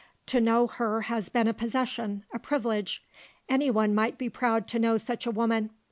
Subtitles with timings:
[0.25, 3.03] To know her has been a possession, a privilege.
[3.47, 5.69] Anyone might be proud to know such a woman.